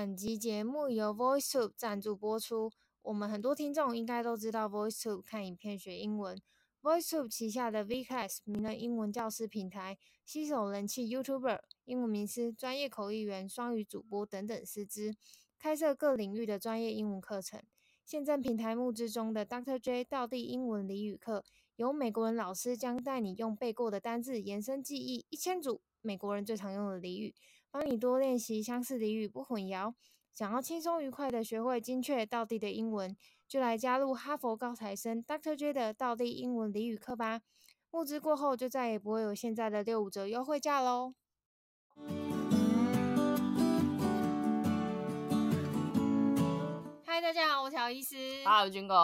[0.00, 2.72] 本集节目由 VoiceTube 赞助播出。
[3.02, 6.40] 我们很多听众应该都知道 VoiceTube 看影片学英文。
[6.80, 15.14] VoiceTube 旗下的 Vclass 名人英文教师平台，吸手人气 YouTuber、英文名师、专业口译员、双语主播等等师资，
[15.58, 17.60] 开设各领域的专业英文课程。
[18.06, 19.78] 现正平台募资中的 Dr.
[19.78, 21.44] J 道地英文俚语课，
[21.76, 27.34] 由美国人老师将带你用背过的单字延伸记忆一千组美国人最常用的俚语。
[27.70, 29.94] 帮你多练习相似俚语，不混淆。
[30.32, 33.16] 想要轻松愉快的学会精确道地的英文，
[33.48, 35.56] 就来加入哈佛高材生 Dr.
[35.56, 37.40] J 的道地英文俚语课吧。
[37.90, 41.14] 募资过后，就再也不会有现在的六五折优惠价喽。
[47.20, 48.42] 嗨，大家好，我是乔医师。
[48.46, 48.96] 哈喽，军工。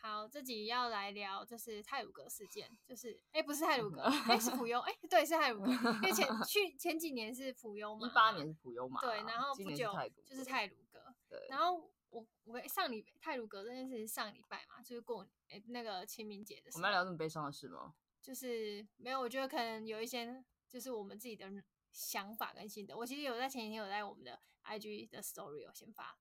[0.00, 9.94] 好，这集要来聊就是泰鲁格事件，就是哎、欸，不是泰鲁格， 哎、欸、是普悠，哎、欸、对是泰鲁格，因为前去前几年是普悠嘛，一八年是普悠嘛，对，然后不久
[10.26, 17.94] 就是泰鲁格，对，然后我我上礼泰鲁格这件事是上礼拜嘛，就是过哎、欸、那个清明节的时候，我们要聊这么悲伤的事吗？
[18.20, 21.48] 就是没有，我觉得可能有一些就是我们自己的
[21.92, 26.18] 想法跟心得，我其实有在前几天有在我们的 IG 的 Story 有先发。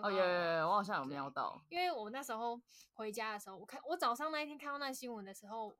[0.00, 1.60] 哦耶耶，我好像有瞄到。
[1.68, 2.60] 因为我那时候
[2.92, 5.76] 回家的时候，我看我早上那一天看到那新闻的时候，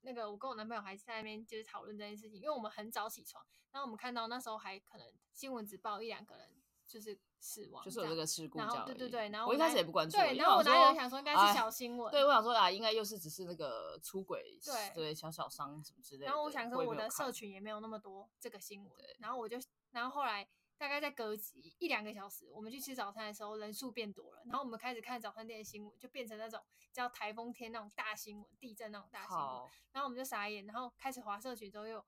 [0.00, 6.48] 那个我跟我男朋友还在那边就是讨论这件事情，因为我们很早起床，然后我们看到那时候还可能新闻只报一两个人
[6.86, 16.26] 就是死亡，就是有这个事故，然后对对对，然后我一开始也不关注，对，然后我男友想说应该是小新闻，对，我想说啊，应该又是只是那个出轨，对对，小小伤什么之类的。
[16.26, 19.56] 然后我想说我的社群也没有那么多这个新闻，然后我就，
[19.92, 20.48] 然后后来。
[20.78, 21.32] 大概在隔
[21.78, 26.60] 一两个小时，我们去吃早餐的时候，人数变多了，然后我们开始看早餐店的新闻，就变成那种
[26.92, 29.46] 叫台风天那种大新闻，地震那种大新闻。
[29.92, 32.04] 然后我们就傻眼，然后开始划社群之后，又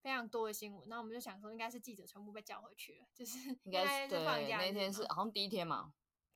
[0.00, 4.56] 非常多的新闻，然后我们就想说，应该是记者全部被叫回去了，就是 应该是放假。
[4.56, 5.92] 那天是好像第一天嘛。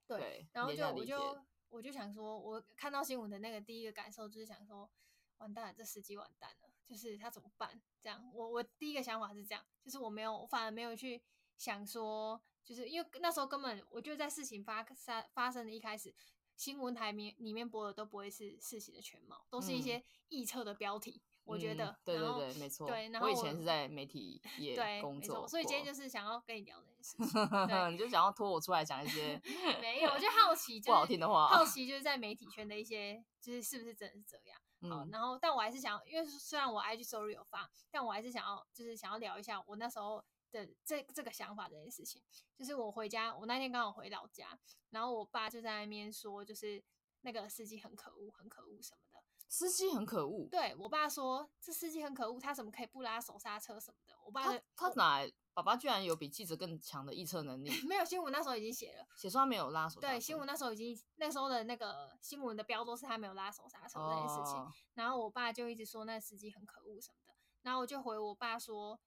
[0.06, 0.18] 对。
[0.18, 1.38] 对然后就我就
[1.70, 4.90] 我就想说，我看到新闻的那个第一个感受就是想说，
[5.38, 7.80] 完蛋了，这司机完蛋了，就是他怎么办？
[8.02, 11.22] 这样，我我第一个想法是这样，就是我没有，我反而没有去。
[11.58, 16.14] 想说，就是因为那时候根本，我就在事情发生发生的一开始，
[16.56, 21.20] 新闻台面里面播的都不会是事情的全貌，都是一些臆测的标题。
[21.20, 22.86] 嗯、我觉得，对对对，没错。
[22.86, 27.42] 对，然后我，我以前是在媒体业工作，所以今天就是想要跟你聊这件事情。
[27.90, 29.40] 你就想要拖我出来讲一些
[29.80, 34.60] 没有，我就好奇，不好听的话，好 奇就是在媒体圈的一些，就是是不是真的是这样？
[34.90, 40.22] 好，然后但我还是想，因为虽然我 IG story 有发，但我还是想要，就是想要聊一下我那时候。
[40.50, 42.22] 的这这个想法这件事情，
[42.56, 44.58] 就是我回家，我那天刚好回老家，
[44.90, 46.82] 然后我爸就在那边说，就是
[47.22, 49.24] 那个司机很可恶，很可恶什么的。
[49.50, 50.46] 司机很可恶。
[50.50, 54.12] 对，我爸说，这司机很可恶，他怎么可以不拉手刹车什么的？
[54.26, 55.32] 我爸他他哪来？
[55.54, 57.70] 爸爸居然有比记者更强的预测能力？
[57.88, 60.00] 没有，新闻那时候已经写了，写说他没有拉手。
[60.00, 64.60] 对，新闻那时候已经那时候的那个新闻的标都是他没有拉手刹车这件事情。
[64.60, 69.00] 哦、然后我爸就一直说那司机很可恶什么的，然后我就回我爸说。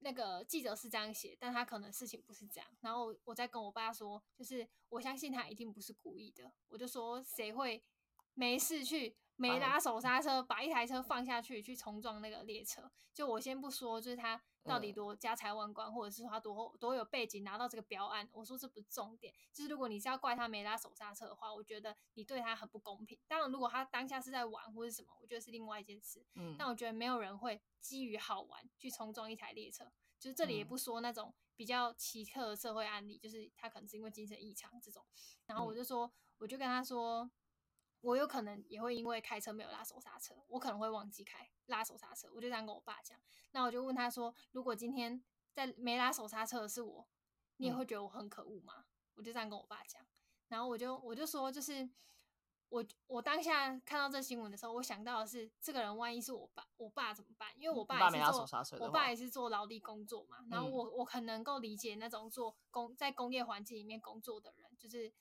[0.00, 2.70] 那个记者是这样写，但他可能事情不是这样。
[2.80, 6.52] 然后我再跟我爸说，就是我相信他一定不是故意的。
[6.68, 7.82] 我就说，谁会
[8.34, 12.90] 没事去没拉手刹车，把一台车放下去去冲撞那个列车？
[13.12, 18.28] 就我先不说，就是他到底多家财万贯，或者是说他多多有背景拿到这个标案。
[18.32, 23.18] 我说这不是重点，就是如果你是要怪他没拉手刹车的话，我觉得你对他很不公平。
[23.28, 26.24] 当然，如果他当下是在玩或者什么，我觉得是另外一件事。
[26.34, 27.60] 嗯，但我觉得没有人会。
[27.84, 29.84] 基于好玩去冲撞一台列车，
[30.18, 35.04] 就是这里也不说那种比较奇特的社会案例，嗯、就是他可能是因为精神异常这种。
[35.44, 37.30] 然后我就说，我就跟他说，
[38.04, 42.28] 我有可能也会因为开车没有拉手刹车，我可能会忘记开拉手刹车。
[42.34, 43.18] 我就这样跟我爸讲。
[43.52, 45.22] 那我就问他说，如果今天
[45.52, 47.08] 在没拉手刹车的是我，
[47.56, 48.74] 你也会觉得我很可恶吗？
[48.78, 50.00] 嗯、我就这样跟我爸讲。
[50.48, 51.88] 然后我就我就说，就是。
[52.70, 57.48] 我我当下看到这新闻的时候，我想到的是，这个人万一是我爸，我爸怎么办？
[57.56, 58.48] 因为我爸也是做，
[58.80, 60.38] 我爸也是做劳力工作嘛。
[60.50, 65.12] 然后我我很能够理解那种做工在工业环境里面工作的人，就是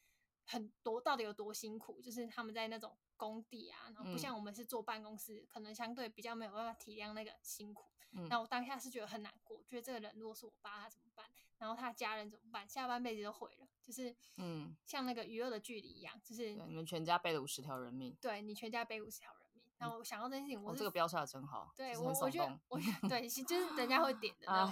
[0.46, 7.86] 很多到底有多辛苦，就是他们在那种工地啊，然后不像我们是坐办公室，可能相对比较没有办法体谅那个辛苦。
[8.30, 11.26] 那我当下是觉得很难过，觉得这个人如果是我爸，他怎么办？
[11.58, 12.68] 然后他的家人怎么办？
[12.70, 19.64] 下半辈子都毁了，就是嗯，像那个鱼儿的距离一样，就是你们全家背了五十条人命，对你全家背五十条人命。
[19.80, 22.78] 然后我想到这件事情，我这个标下的真好，对我我觉得我
[23.10, 24.72] 对，就是人家会点的，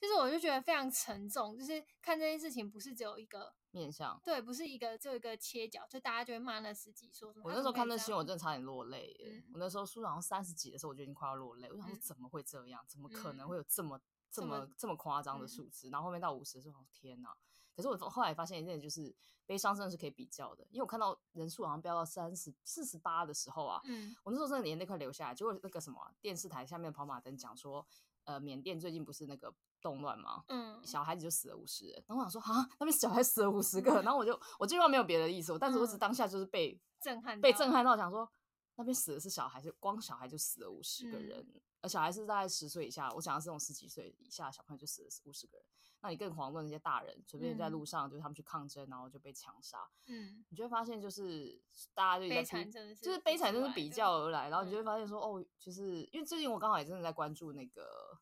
[0.00, 7.44] 就是我就觉得非常沉重，就是看这件事情不是只有一个面向，对，不是一个就一个切角，就大家就会骂那司机说什么。
[7.46, 9.44] 我那时候看那新闻，我真的差点落泪。
[9.52, 11.70] 我那时候书好像三十几的时候，我就已经快要落泪。
[11.70, 12.84] 我想说怎么会这样？
[12.88, 14.00] 怎么可能会有这么
[14.30, 15.88] 这么这么夸张的数字？
[15.90, 17.36] 然后后面到五十的时候，天哪！
[17.76, 19.14] 可是我后来发现一件，就是
[19.46, 25.34] 悲伤真的是可以比较的，因为我看到人数好像飙到三十四十八的时候啊，嗯，我那时候真的眼泪快流下来。
[25.34, 27.86] 结果那个什么电视台下面的跑马灯讲说，
[28.24, 30.44] 呃，缅甸最近不是那个动乱嘛？
[30.48, 32.04] 嗯，小孩子就死了五十人。
[32.06, 38.30] 然后我想说啊，那边小孩死了五十个，然后我就我这句话没有别的意思，但是我只当下就是被、嗯、震撼，被震撼到，想说
[38.76, 41.40] 那边死的是小孩，就光小孩就死了五十个人。
[41.54, 41.60] 嗯。
[41.82, 45.66] 而小孩是大概十岁以下，我讲的是这种十几岁以下的小朋友就死了五十个人，
[46.02, 49.78] 那你更遑论那些大人，随便在路上、嗯、就是他们去抗争，然后就被枪杀。
[50.06, 51.58] 嗯，你就会发现就是
[51.94, 58.18] 大家就在比，就是悲惨，真是比较而来，然后你就会发现说，哦，就是因为最近我刚好也真的在关注那个哦，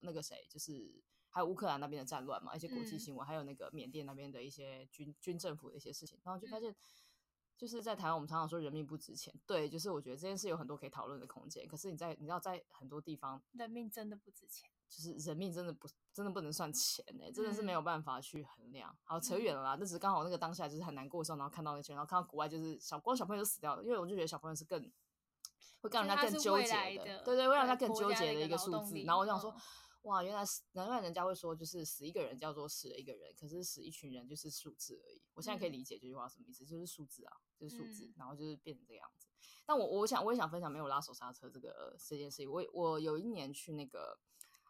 [0.00, 6.70] 那个谁，就是还有乌克兰那边的战乱嘛，一些国际新闻，嗯、还有那个缅甸那边的一些军军政府的一些事情，然后就发现。
[6.70, 6.76] 嗯
[7.58, 11.66] 就是在台湾，我们常常说人命不值钱，对，就是我觉得这件事有很多可以讨论的空间。
[11.66, 18.92] 可是你在你知道，在很多地方，人命真的不值钱，就是人命真的不真的不能算钱哎、欸，真的是没有办法去衡量。
[18.92, 24.92] 嗯、好，扯远了啦，那、嗯、只是刚好那个当下就是很难过的时候，然后看到那些，然后看到国外就是小光小朋友都死掉了，因为我就觉得小朋友是更
[25.80, 28.98] 会让人家更纠结的，的对，对对，会让人家更纠结的一个数字。
[29.02, 29.54] 然后我想说。
[30.02, 30.44] 哇，原来
[30.74, 35.20] 难怪人家会说，就是死一个人叫做死了一个人，可是死一群人就是数字而已。
[35.34, 39.26] 我现在可以理解这句话什么意思，嗯、就是数字啊，就是数字，嗯、然后就是变成这个样子。
[39.66, 42.48] 但我我想我也想分享没有拉手刹车这个、呃、这件事情。
[42.48, 44.16] 我我有一年去那个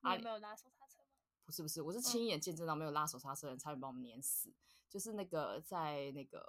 [0.00, 1.08] 阿里，没有拉手刹车吗？
[1.44, 4.54] 不是不是，我是亲眼见证到没有拉手刹车的人差点把我们碾死。
[4.88, 6.40] 就是那个在那个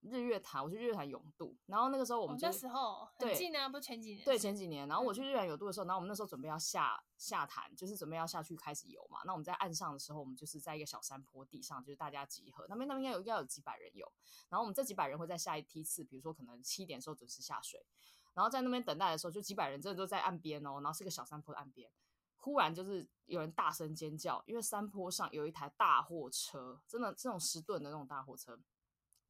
[0.00, 4.24] 日月潭，我去日月潭泳渡，然后那个时候我们就、哦、那时候很近啊，不前几年？
[4.24, 4.88] 对，前几年。
[4.88, 9.20] 然后我去日月潭泳渡的时候，然后我们那时候准备要下下潭，就是准备要下去开始游嘛。
[9.24, 12.66] 那我们在岸上的时候，我们就是在一个小山坡地上，就是大家集合。
[12.68, 14.10] 那边那边应该有应该有几百人游。
[14.48, 17.84] 然后我们这几百人会在下一梯次，比如说可能七点的时候准时下水。
[18.32, 21.90] 然后在那边等待的时候，就几百人真的都在岸边哦，然后是个小山坡的岸边。
[22.36, 28.58] 忽然就是有人大声尖叫，因为山坡上有一台大货车，真的这种十吨的那种大货车，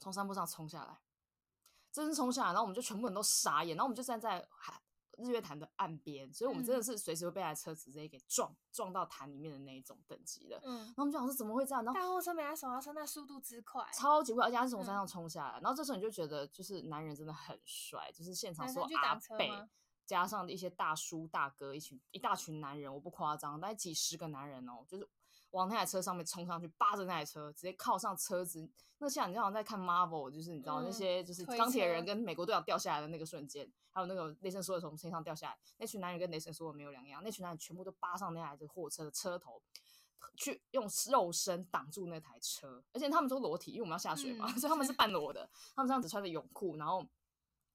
[0.00, 0.98] 从山坡上冲下来，
[1.92, 4.82] 真是冲下来，然后我们就全部人都傻眼，然后我们就站在海
[5.18, 10.58] 日月潭的岸边，所以我们真的是随时会被台车子直接给撞撞到潭里面的那一种等级的。
[10.64, 11.84] 嗯，然后我们就想说怎么会这样？
[11.84, 15.60] 然后大货车没来手刹车，那速度之快，超级快，而且它是从山上冲下来。
[15.60, 19.50] 嗯、然后这时候你就觉得，就是男人真的很帅，就是现场说阿北。
[20.06, 25.08] 加上一些大叔大哥，一群一大群男人，我不夸张，大概几十个男人哦，就是
[25.50, 28.68] 往那台车上面冲上去，扒着那台车，直接靠上车子。
[28.98, 39.62] 那像你好像在看 Marvel，就是你知道、嗯、那些就是钢铁人跟美国队长掉下来的那个瞬间，还有那个雷神索尔从天上掉下来，那群男人跟雷神索尔没有两样，那群男人全部都扒上那台货车的车头，
[40.36, 47.02] 去用肉身挡住那台车，而且他们都裸体，因为我们要下水嘛，嗯、所以他们是半裸的， 他们这样子穿着泳裤，然后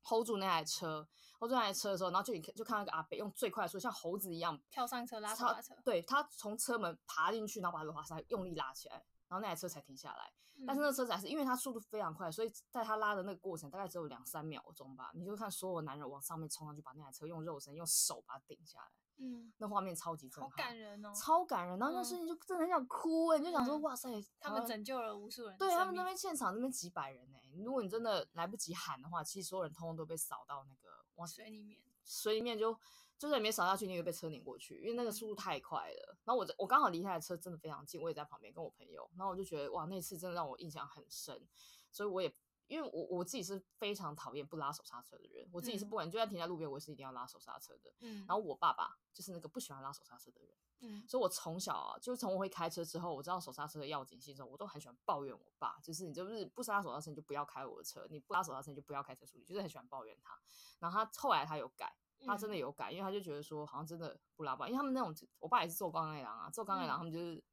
[0.05, 1.07] hold 住那台车。
[1.39, 5.75] hold 住那台车的时候，然后就你就看那个阿北用最快的速度，像猴子一样跳上车拉手刹车。
[5.83, 8.95] 对，他从车门爬进去，然后把轮滑沙用力拉起来，
[9.27, 10.31] 然后那台车才停下来。
[10.57, 15.11] 嗯、但是那车子还是因为它速度非常快，所以在他拉的那个过程大概只有两三秒钟吧。
[15.13, 18.87] 你就看所有男人往上面冲上去，把那台车用肉身用手把它顶下来。
[19.17, 21.79] 嗯，那画面超级震撼，好感人哦，超感人。
[21.79, 24.09] 然后那瞬间就真的很想哭哎，嗯、你就想说哇塞，
[24.39, 25.57] 他们拯救了无数人。
[25.57, 31.79] 对他们那边现场那边几百人哎，如果你真的来不及喊的话，其实所有人通通都被扫到那个往水里面。
[32.03, 32.77] 水里面就
[33.17, 36.17] 就算你没扫下去，你会被车碾过去，因为那个速度太快了。
[36.23, 41.47] 然后我我刚好离他的车真的非常近，我也在旁边跟我朋友，然后我就觉得哇，那次真的让我印象很深。
[41.91, 42.31] 所以我也
[42.67, 47.93] 因为我我自己是非常讨厌不拉手刹车的人，我自己是不管、嗯、就算停在路边，我是一定要拉手刹车的。
[47.99, 50.57] 嗯，然后我爸爸就是那个不喜欢拉手刹车的人。
[50.81, 60.39] 嗯，所以我从小啊，就从我会开车之后，我知道手刹车的要紧性之后，我都很喜欢抱怨我爸，就是你就是不拉手刹车你就不要开我的车，你不拉手刹车你就不要开车出去，就是很喜欢抱怨他。
[60.79, 61.95] 然后他后来他有改。
[62.25, 67.43] 他真的有改，因为他就觉得说，好像真的不拉吧，因为他们那种，我爸也是做钢铁郎啊，做钢铁郎他们就是，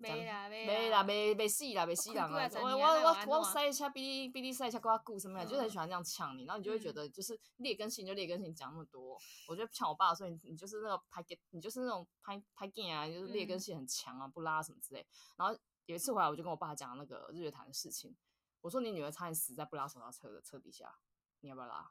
[0.00, 1.02] 没啦没啦。
[1.02, 15.06] 没没死啦没死人啊，我我我赛车比你比你塞车更加顾什么呀，就是很喜欢这样呛你，然后你就会觉得就是劣根性就劣根性讲那么多，我觉得呛我爸，所以你就是那个拍给，你就是那种拍拍给啊，就是劣根性很强啊，不拉什么之类。
[15.36, 18.16] 然后有一次回来，我就跟我爸讲那个日月潭的事情，
[18.62, 20.94] 我说你女儿差点死在不拉手刹车的车底下，
[21.40, 21.90] 你要不要拉？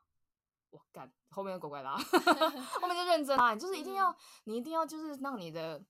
[0.72, 1.98] 我干，后面乖乖拉，
[2.80, 5.84] 后面就认真拉，就是一定要，你一定要就是让你的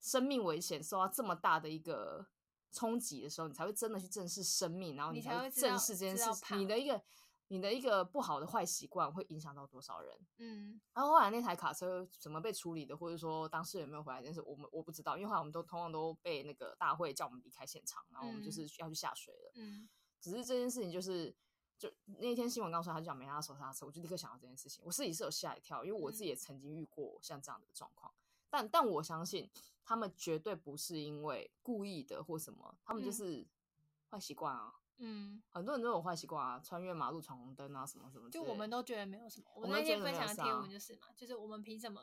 [0.00, 2.26] 生命危险受到这么大的一个
[2.72, 6.54] 冲击的时候，你才会真的去正视生命，然后你才会正视这件事。
[6.56, 7.02] 你的一个
[7.48, 10.26] 你的一个不好的坏习惯会影响到多少人？
[10.36, 19.52] 嗯，然后后来那台卡车怎么被处理的，或者说当事人有没有回来，但是我们我不知道，因为后来我们都通常都被那个大会叫我们离开现场，然后我们就是要去下水了。
[19.56, 19.88] 嗯，
[20.20, 21.34] 只是这件事情就是。
[21.78, 21.88] 就
[22.18, 24.82] 那天新闻刚出来，他就讲没拉手刹车，我就立刻想到这件事情。
[24.84, 28.12] 我自己是有吓一跳，因为我自己也曾经遇过像这样的状况。
[28.12, 29.50] 嗯、但但我相信
[29.84, 33.46] 他们绝对不是因为故意的或什么，他们就是
[34.10, 34.74] 坏习惯啊。
[35.00, 38.28] 嗯，很多人都有坏习惯啊，穿越马路闯红灯啊，什么什么。
[38.28, 39.46] 就我们都觉得没有什么。
[39.54, 42.02] 我们那天分享的贴文就是嘛，就是我们凭什么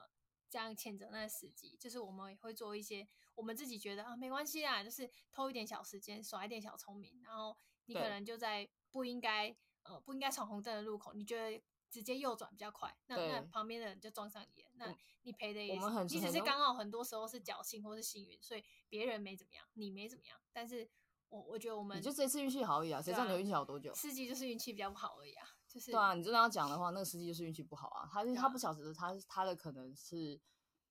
[0.50, 1.76] 这样谴责那个司机？
[1.78, 11.62] 就是我们也会做一些我们自己觉得啊没关系啊，就是偷一点小时间，耍一点小聪明，然后你可能就在不应该呃不应该闯红灯的路口，你觉得
[11.96, 20.90] 直接右转比较快，那那旁边的人就撞上你，那你赔的也是，你只是刚好很多时候是侥幸或是幸运，所以别人没怎么样，你没怎么样，但是。
[21.30, 23.92] 我我觉得我们你就这次运气好而已啊，谁知道你运气好多久？
[23.96, 30.40] 司机就是运气比较不好而已啊，就是对啊，你真的要讲的话，那个司机就是运气不好啊，他他不晓得他他的可能是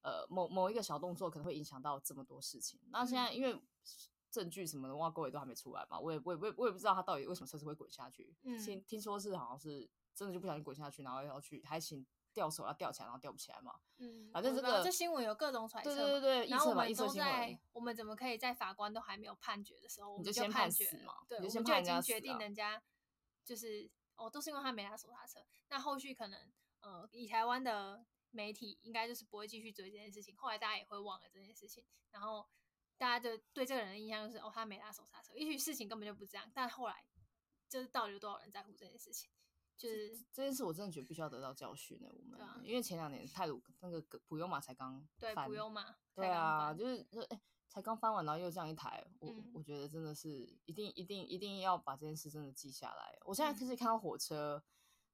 [0.03, 2.81] 呃某某一个小动作可能会影响到这么多事情。
[2.91, 3.59] 那现在因为
[4.29, 8.37] 证据什么的挖沟也都还没出来嘛，我也我也我也我也不知道他到底为什么车子会滚下去。
[8.43, 12.07] 嗯，听听说是好像是真的就不小心滚下去，然后要去还请。
[12.35, 13.79] 吊手要吊起来，然后吊不起来嘛？
[13.99, 21.15] 嗯，反正这个这新闻有各种揣测，对对对，然后我们都在，我们怎么可以在法官都还没有判决的时候，我们就先判决嘛？
[21.29, 22.83] 对，我们就已经决定人家
[23.45, 25.47] 就是哦，都是因为他没拉手刹车。
[25.69, 32.45] 那后续可能呃，以台湾的媒体应该就是不会继续追这件事情，后来大家也会忘了这件事情，然后
[32.99, 35.33] 大家就对这个人的印象就是哦，他没拉手刹车。
[35.37, 37.05] 也许事情根本就不这样，但后来
[37.69, 39.31] 就是到底有多少人在乎这件事情？
[39.77, 42.09] 就是这件事，我真的觉得必须要得到教训呢。
[42.11, 53.19] 我们、啊、因为前两年泰鲁那个普悠玛才刚对普悠玛对啊，就是哎才刚翻完，然后又这样一台，我、嗯、我觉得真的是一定一定一定要把这件事真的记下来。
[53.25, 54.63] 我现在就是看到火车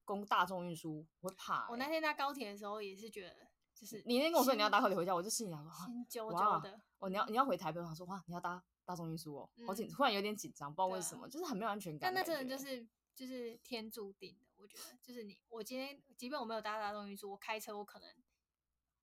[0.05, 1.71] 公大众运输，我会怕、欸。
[1.71, 6.79] 我那天搭高铁的时候也是觉得，就是你那天跟我说你要搭高铁回家，我就心里想说心揪揪的。
[6.99, 12.13] 哦，你要你要回台北，我想说哇，你要搭大众运输哦，好紧，突然有点紧张，不知道为什么，就是很没有安全感。
[12.13, 14.50] 但那真的就是就是天注定的。
[14.61, 18.07] 我觉得就是你，我今天即便我没有搭大众运输，我开车我可能。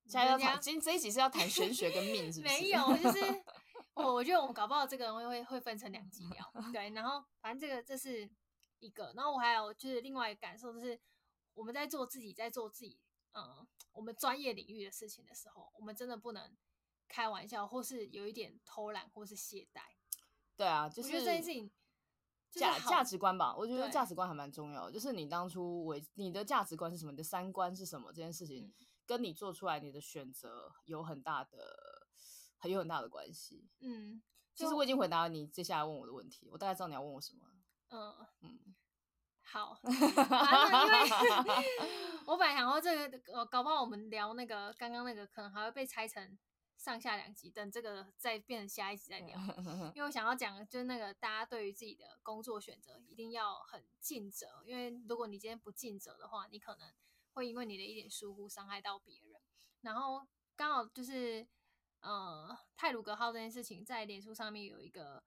[0.04, 2.54] 现在要谈，今天这一集是要谈玄学跟命， 是不是？
[2.54, 3.42] 没有，就是
[3.92, 6.52] 我我觉得我们搞不好这个人会会会分成两集聊。
[6.72, 8.30] 对，然后反正这个这是
[8.78, 10.98] 一个，然后我还有就是另外一个感受，就是
[11.52, 12.98] 我们在做自己在做自己
[13.32, 16.56] 嗯我们专业领域的事情的时候，我们真的不能
[17.06, 19.80] 开玩笑，或是有一点偷懒，或是懈怠。
[20.56, 21.70] 对啊，就是我觉得这件事情。
[22.50, 24.92] 价价值观吧，我觉得价值观还蛮重要的。
[24.92, 28.72] 就是你当初为你的价值观是什么，你的三观是什么，这件事情
[29.06, 32.06] 跟你做出来你的选择有很大的，
[32.58, 33.68] 很有很大的关系。
[33.80, 34.22] 嗯，
[34.54, 37.40] 其实我已经回答了你接下来问我的问题，我大概知道你要问我什么。
[37.90, 38.74] 嗯嗯，
[39.42, 39.78] 好，
[42.26, 46.38] 我本来想说这个，呃，搞不好我们聊那个刚刚那个，可能还会被拆成。
[46.78, 49.36] 上下两集，等这个再变成下一集再聊。
[49.94, 56.94] 因为我想要讲，就是那个大家对于自己的工作选择一定要很尽责，因为如果你今天不尽责的话，你可能
[57.32, 59.40] 会因为你的一点疏忽伤害到别人。
[59.80, 61.46] 然后刚好就是
[62.00, 65.22] 呃泰鲁格号这件事情，在脸书上面有一个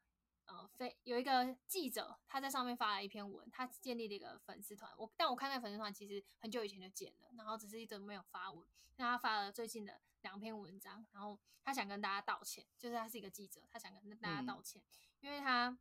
[0.51, 4.91] 呃非有一个记者，他在上面发了一篇文，他建立了一个粉丝团。
[4.97, 8.67] 我但我看那粉丝团其实很久以前就建了，然后只是一直没有发文。
[8.97, 10.01] 那他发了最近的。
[10.21, 14.85] 两篇文章，然后他想跟大家道歉，就是他是一个记者，他想跟大家道歉，嗯、
[15.21, 15.75] 因为他，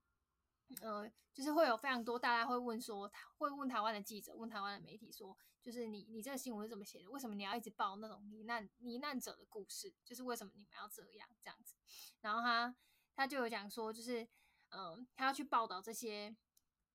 [0.81, 7.11] 呃，就是会有非常多大家会问说，他会问台湾的记者，问台湾的媒体说，就是你你这个新闻是怎么写的？
[7.11, 9.93] 为什么你要一直报那种罹难罹难者的故事？
[10.07, 11.77] 就是为什么你们要这样这样子？
[12.23, 12.75] 然后他
[13.15, 14.27] 他就有讲说，就是
[14.71, 16.37] 嗯、呃，他要去报道这些，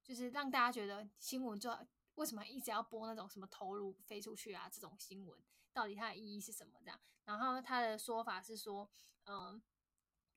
[0.04, 1.76] 就是让大家觉得新闻就
[2.16, 5.40] 为什么一直要播那种什么头颅飞出去啊这种新闻。
[5.74, 6.80] 到底它的意义是什么？
[6.84, 8.90] 这样，然后他的说法是说，
[9.26, 9.62] 嗯、呃，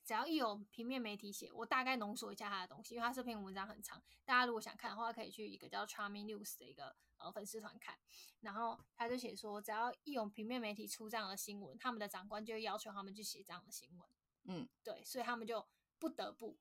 [0.04, 7.96] 只要一有平面媒体写，我大概浓缩一下他的东西，因为他这篇文章很长，大家如果想看的话，可以去一个叫 Charming News 的一个呃粉丝团看。
[8.40, 14.08] 然后他就写说，只要一有平面媒体出这样的新闻，他们的长官就会要求他们去写这样的新闻。
[14.46, 15.64] 嗯，对，所以他们就
[16.00, 16.58] 不得不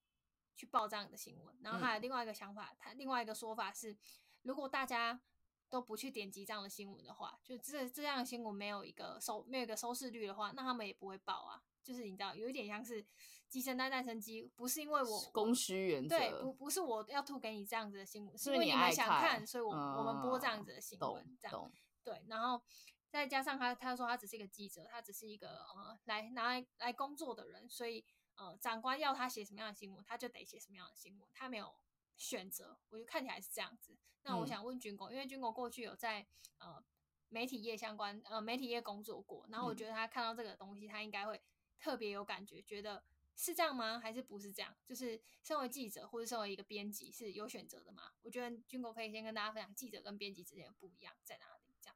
[0.57, 1.55] 去报这样的新闻。
[1.61, 3.95] 然后还有另外一个想法，他另外一个说法是，
[4.41, 5.21] 如果大家
[5.69, 11.63] 都不去点击这样的新闻的话，就这这样的新闻没有一个收没有一个收视率的话，那他们也不会报啊。
[11.83, 13.05] 就是你知道，有一点像是
[13.47, 21.71] 鸡生蛋蛋生鸡，不是因为我供需原则，对，不不是我要吐给你这样子的新闻，是因为你们想看，所以我、嗯、我们播这样子的新闻，这样
[22.03, 22.21] 对。
[22.27, 22.61] 然后
[23.09, 28.03] 再加上他他说他只是一个记者，他只是一个呃来拿来来工作的人，所以
[28.37, 31.75] 呃长官要他写什么样的新闻，他就得写什么样的新闻，他没有
[32.15, 32.79] 选择。
[32.89, 33.97] 我就看起来是这样子。
[34.23, 36.25] 那我想问军狗，因为军工过去有在
[36.57, 36.83] 呃
[37.29, 41.41] 媒体业相关呃媒体业工作过，然后我觉得他看到这个东西，他应该会
[41.79, 43.03] 特别有感觉，觉得
[43.35, 43.99] 是这样吗？
[43.99, 44.75] 还是不是这样？
[44.85, 48.11] 就是身为记者或者身为一个编辑是有选择的吗？
[48.21, 51.73] 我觉得军狗可以先跟大家分享记者跟编辑之间的不一样在哪里。
[51.81, 51.95] 这样，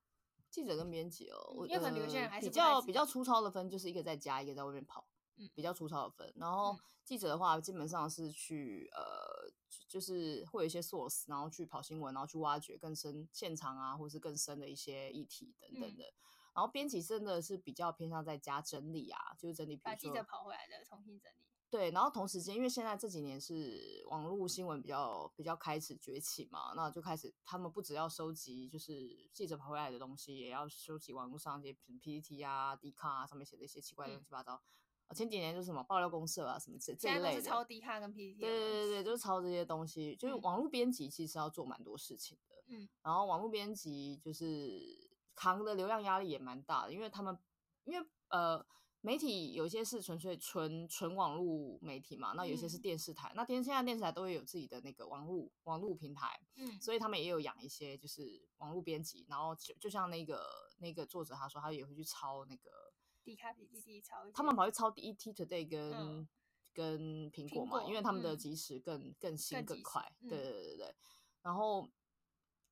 [0.50, 5.06] 记者跟编辑哦，因为可能有些人还是比较比较粗糙的分，就是一个在家，一个在外面跑。
[5.54, 6.34] 比较粗糙的分。
[6.36, 9.52] 然后记者的话，基本上是去呃，
[9.88, 16.04] 就是会有一些 source，然后去跑新闻，然后去挖掘更深现场啊，或是更深的一些议题等等的。
[16.04, 16.14] 嗯、
[16.56, 21.36] 然后编辑真的是比较偏向在家整理啊，就是整理，把记者跑回来的重新整理。
[21.70, 34.56] 对，然后同时间，因为现在这几年是网络新闻比较比较开始崛起嘛，那就开始他们不只要收集就是记者跑回来的东西，也要收集网络上一些 PPT 啊、D 卡啊上面写的一些奇怪的乱七八糟。
[34.56, 34.62] 嗯、
[35.13, 38.39] 前几年就是什么爆料公社啊什么这这一类的，是抄 D 卡跟 PTT。
[38.39, 40.15] 对对对对，就是抄这些东西。
[40.15, 47.38] 就是网络编辑其实要做蛮多事情的，嗯，然后网络编辑就是扛的流量压力也蛮大的，因为他们
[47.84, 48.65] 因为呃。
[49.03, 60.46] 媒体有些是纯粹纯纯网络媒体嘛，那有些是电视台，嗯、那电现在电视台都会有自己的那个网络网络平台，嗯，所以他们也有养一些就是网络编辑，然后就就像那个
[60.77, 62.91] 那个作者他说，他也会去抄那个
[63.24, 66.28] D 卡 PTT 抄，他们跑去抄 ET Today 跟、嗯、
[66.74, 70.96] 跟苹果嘛，果因为他们的即时更、嗯、更新更快，对对对对，
[71.42, 71.90] 然后。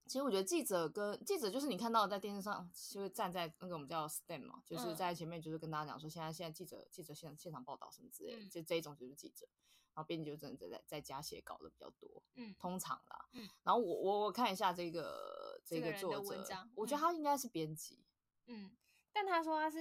[0.05, 9.47] 其实我觉得记者跟记者就是你看到在电视上就是站在那个我们叫 stand 嘛，就是在前面就是跟大家讲说现在现在记者记者现现场报道什么之类的，就这一种就是记者，
[9.93, 18.03] 然后编辑就真的在在家写稿的比较多，嗯，通常啦，嗯，然后我我我看一下这个这个作者，我觉得他应该是编辑，
[18.47, 18.75] 嗯，
[19.13, 19.77] 但他说他是，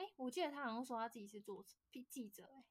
[0.00, 1.62] 哎，我记得他好像说他自己是做
[2.08, 2.64] 记者，哎。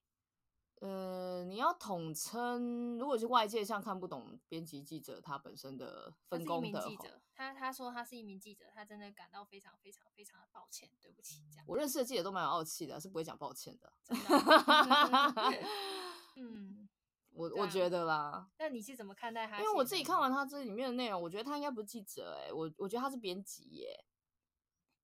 [0.81, 11.65] 呃，你要统称，如果是外界像看不懂编辑记者他本身的分工的，者，他他说他是一名记者，他真的感到非常非常非常的抱歉，对不起，这样。
[11.67, 13.93] 我认识的记者都蛮有傲气的，是不会讲抱歉的。
[16.38, 16.88] 嗯，
[17.33, 18.50] 我我觉得啦。
[18.57, 19.59] 那你是怎么看待他？
[19.59, 24.05] 因为我自己看完他这里面的内容，我觉得他应该不是记者、欸，哎，我我觉得他是编辑耶。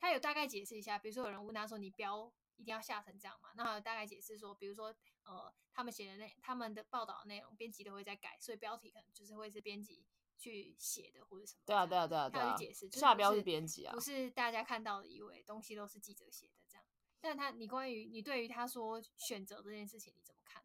[0.05, 4.95] 他有大概解释一下，比如说有人问他说：“你标一定要下成这样嘛？”那他有大概解释说，比如说。
[5.27, 10.05] 呃，他们写的那他们的报道内容，编辑都会在改，所以标题可能就是会是编辑
[10.37, 11.63] 去写的或者什么。
[11.65, 12.51] 对啊，对啊，对啊，对啊。
[12.51, 16.85] 他去解释，就是、下标是编辑啊，不是大家看到的以为东西都是记者写的这样。
[17.19, 20.63] 但他，你关于你对于他说选择这件事情，你怎么看？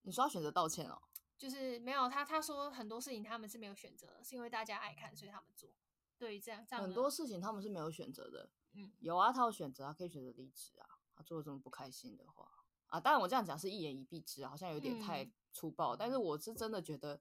[0.00, 1.02] 你说要选择道歉哦？
[1.36, 5.76] 就是没有他，他说很多事情他们是没有选择的，是因为大家爱看，所以他们做。
[6.16, 8.48] 对于这样这样很多事情他们是没有选择的。
[8.72, 10.86] 嗯，有啊，他有选择，啊可以选择离职啊。
[11.14, 12.48] 他做的这么不开心的话。
[12.86, 17.20] 啊，当然我这样讲是一言以蔽之，好像有点太粗暴，嗯、但是我是真的觉得，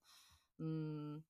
[0.57, 1.23] 嗯，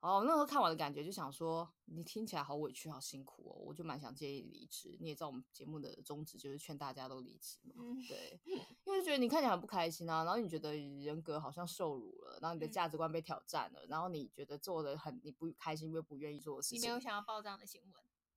[0.00, 4.96] 哦，那时候看完的感觉就想说，你听起来好委屈，好辛苦哦，我就蛮想建议离职。
[5.00, 8.40] 你也知道我们节目的宗旨就是劝大家都离职嘛，嗯、对，
[8.84, 17.92] 因为觉得你看起来很不开心啊，然后你觉得人格好像受辱了，然后你的价值观被挑战了，嗯、然后你觉得做的很你不开心又不愿意做的事情，你没有想要报这样的新闻。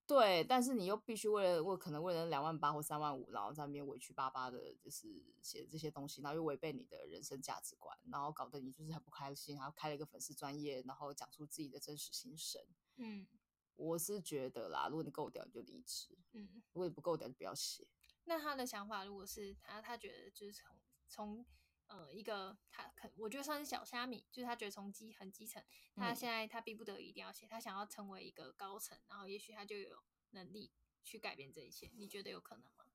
[0.08, 12.62] 对，但是你又必须为了为可能为了两万八或三万五，然后在那边委屈巴巴的，就是写这些东西，然后又违背你的人生价值观，然后搞得你就是很不开心，然后开了一个粉丝专业，然后讲出自己的真实心声。
[12.96, 13.28] 嗯，
[13.76, 16.18] 我是觉得啦，如果你够屌，你就离职。
[16.32, 17.86] 嗯，如果你不够屌，就不要写。
[18.24, 20.72] 那他的想法，如果是他，他觉得就是从
[21.10, 21.46] 从
[21.88, 25.64] 呃一个他肯我觉得算是小虾米，就是他觉得从基很基层，
[25.96, 29.98] 他现在他逼不得已一定要写，他想要成为一个高层，然后也许他就有
[30.32, 30.72] 能力
[31.04, 32.86] 去改变这一切，你觉得有可能吗？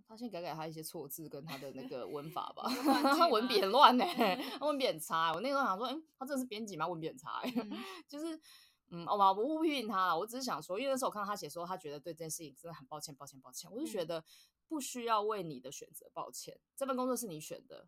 [0.08, 2.64] 他先改改他一些错字跟他的那个文法吧，
[3.16, 4.04] 他文笔很乱呢，
[4.58, 5.32] 他文笔很差。
[5.34, 6.88] 我那时候想说，哎、欸，他真的是编辑吗？
[6.88, 7.70] 文笔很差，嗯、
[8.08, 8.40] 就是
[8.88, 13.70] 嗯，好吧我不批评他了，我只是想说，因为那时候我看到他写说，他觉得对这件事情真的很抱歉，抱歉，抱歉。
[13.70, 14.24] 我就觉得
[14.66, 17.86] 不需要为你的选择抱歉，这份工作是你选的。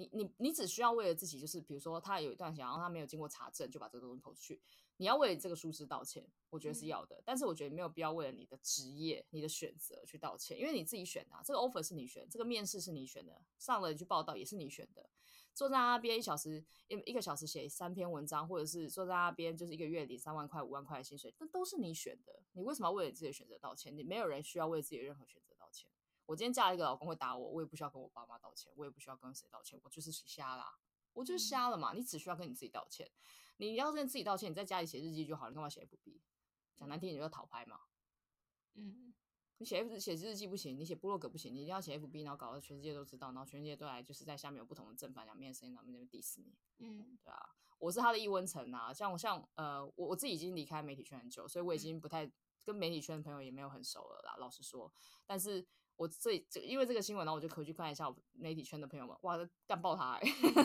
[0.00, 4.58] 你你你只需要为了自己，就是比如说他有一段想，然后他没有经过查证就把这个东西投出去，
[4.96, 7.16] 你要为了这个疏失道歉，我觉得是要的。
[7.16, 15.10] 嗯、但是我觉得没有必要为了你的职业、你的选择去道歉，因为你自己选的、啊，这个 offer 是你选，这个面试是你选的，上了你去报道也是你选的。
[15.52, 22.40] 坐在那边一小时一一个小时写三篇文章，或者是坐在那边就是一个月领三万块、五万块的薪水，那都是你选的。
[22.52, 23.94] 你为什么要为了自己的选择道歉？
[23.94, 25.50] 你没有人需要为自己的任何选择。
[26.30, 30.78] 我今天嫁了一个老公会打我，我也不需要跟我爸妈道歉，我也不需要跟谁道歉，我就是瞎啦，
[31.12, 31.92] 我就是瞎了嘛。
[31.92, 33.10] 你只需要跟你自己道歉，
[33.56, 36.20] 你要跟自己道歉，你在家里写日记就好，你干嘛写 FB？
[36.76, 37.80] 讲难听，你就要讨拍嘛。
[38.74, 39.12] 嗯，
[39.58, 46.54] 你写 F 写日记不行，你写部落格不行，你一定要写 FB，然后搞得全世界都知道，然后全世界都来就是在下面有不同的正反两面声音，然后那边 diss 你。
[46.78, 52.30] 嗯，对啊，我是他的易温层啊，像我像呃，我我自己已经离开媒体圈很久，所以我已经不太
[52.64, 54.92] 跟媒体圈的朋友也没有很熟了啦，老实说，
[55.26, 55.66] 但是。
[56.00, 60.18] 我这这因为这个新闻呢，我就回去看一下我媒体圈的朋友们，哇，干爆他、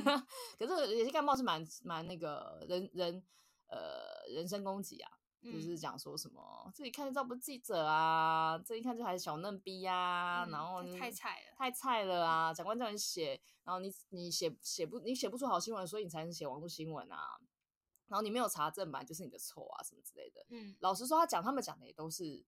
[0.58, 3.22] 可是也是干爆是蛮蛮那个人人
[3.68, 5.12] 呃人身攻击啊，
[5.44, 12.54] 就是讲说什么，这一看就知道不是记者啊，这一看就还是小嫩逼呀、啊，然后太菜了，太菜了啊！
[12.54, 17.38] 长官叫你写，然后你你写写不你写不出好新闻，所以你才能写网络新闻啊。
[18.08, 20.46] 然后你没有查证吧，就是你的错啊，什么之类的。
[20.50, 22.42] 嗯，老实说，他讲他们讲的也都是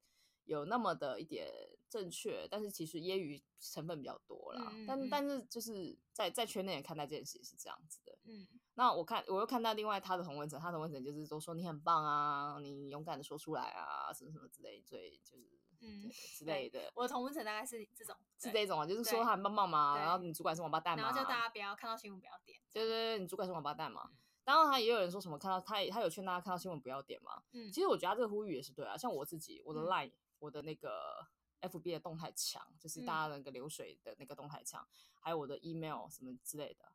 [0.47, 1.47] 有那么的一点
[1.89, 4.71] 正确，但是其实揶揄成分比较多啦。
[4.87, 8.17] 但但是就是在在圈内也看待这件事是这样子的。
[8.23, 16.91] 嗯，那我看我又看到另外他的同文层，他的同文层就是都说你很棒啊，你勇敢的说出来啊，什么什么之类，所以就是嗯之类的。
[16.95, 22.57] 我的同温层大概是这种，是这种啊，就是说他很棒棒嘛，然后你主管是王八蛋嘛，然后叫大家不要看到新闻不要点。
[22.71, 24.03] 对对对，你主管是王八蛋嘛。
[24.05, 27.43] 嗯当然，他也有人说什么看到他，他有劝大家看到新闻不要点嘛。
[27.51, 28.95] 嗯，其实我觉得他这个呼吁也是对啊。
[28.95, 31.27] 像我自己，我的 Line，、嗯、我的那个
[31.61, 34.89] FB 的动态墙，就是大家那个流水的那个动态墙，嗯、
[35.21, 36.91] 还有我的 email 什么之类的，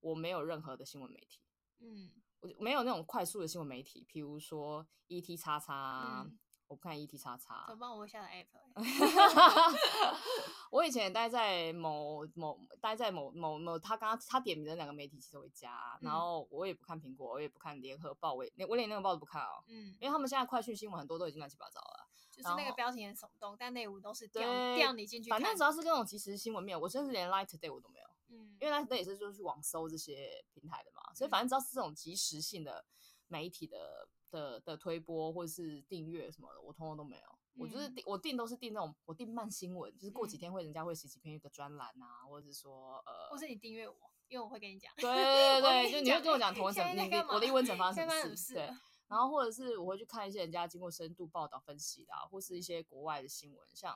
[0.00, 1.40] 我没有任何的新闻媒体。
[1.78, 6.24] 嗯，我没有那种快速的新闻媒体，譬如说 ET 叉叉。
[6.26, 8.48] 嗯我不看 ET 叉叉，怎么帮我下载 app？
[10.72, 19.62] 我以前也待在某某待在某某某，他刚刚他点名的两个媒体其实会加，嗯、然后我也不看苹果，我也不看联合报，我连我连那个报都不看哦。
[19.68, 22.05] 嗯，因为他们现在快讯新闻很多都已经乱七八糟了，
[22.36, 25.30] 就是那个标题很耸动，但内容都是调调你进去。
[25.30, 28.06] 反正只要是那种即时新闻没有，我甚至连 Light Today 我都没有。
[28.28, 32.84] 嗯，因为 Light Today 也是就是去网搜这些平台的嘛，所以反正只要是这种即时性的
[33.28, 34.08] 媒体的。
[34.28, 37.22] 的的推播或者是订阅什么的，我通通都没有。
[37.54, 43.94] 嗯、我就是订我订都是订那种我订慢新闻，就是过几天会人家会写几篇一个专栏啊，或者是说呃，或是你订阅我，
[44.26, 44.92] 因为我会跟你讲。
[44.96, 48.54] 对对对， 就你会跟我讲同文层，你我的同温层发生什么事？
[48.54, 48.68] 对，
[49.08, 53.94] 然后或者是我会去看一些人家经过深度报道分析的，啊，或是一些国外的新闻，像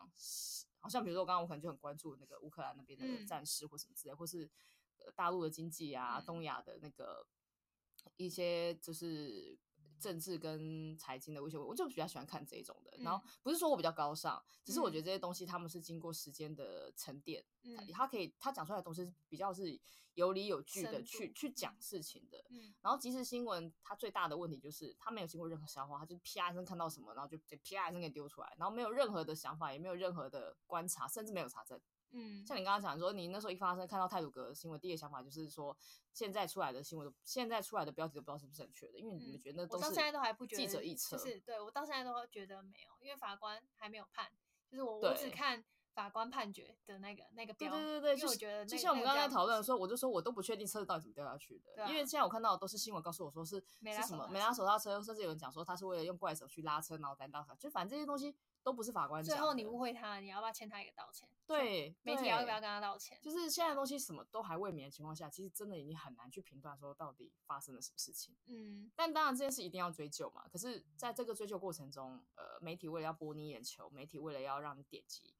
[0.78, 4.50] 好像比如说我刚刚我可能就很关注那个乌克兰那边的战事或什么之类，嗯、或是
[5.14, 7.26] 大陆的经济啊，嗯、东亚的那个
[8.16, 9.58] 一些就是。
[10.00, 12.96] 政治跟财经的威胁，我就比较喜欢看这种的。
[12.98, 19.78] 然后不是说我比较高尚，只是我觉得这些东西他们是经过时间的沉淀，嗯，他可以他讲出来的东西比较是
[20.14, 22.44] 有理有据的去去讲事情的。
[22.48, 31.80] 嗯，然后即时新闻它最大的问题就是他没有经过任何消化，他就啪一声看到什么，然后就啪一声给丢出来，然后没有任何的想法，也没有任何的观察，甚至没有查证。
[32.12, 35.76] 嗯，像你刚刚讲说，你那时候一发生看到泰鲁格的新闻，第一个想法就是说，
[36.12, 44.30] 现在出来的新闻，现在出来的标题都不知道是不是正确的，因为你们觉得都是，我到现在都还不觉得记者臆测，就是对我到现在都觉得没有，因为法官还没有判，
[44.68, 58.34] 就是我我只看法官判决的那个那个标，对对对对，就我觉得就像我们刚才讨论的时候，我就说我都不确定车子到底怎么掉下去的，因为现在我看到的都是新闻告诉我说是是什么没拉手刹车，甚至有人讲说他是为了用怪手去拉车，然后再倒下，就反正这些东西。
[58.62, 59.34] 都不是法官讲。
[59.34, 61.26] 最后你误会他，你要不要欠他一个道歉？
[61.46, 63.18] 对，媒体要不要跟他道歉？
[63.22, 68.36] 就是现在的东西什么都还未明的情况下，其实真的已经很难去评断说到底发生了什么事情。
[68.48, 70.46] 嗯，但当然这件事一定要追究嘛。
[70.52, 75.34] 可是在这个追究过程中，呃，媒体为了要博你眼球，媒体为了要让你点击。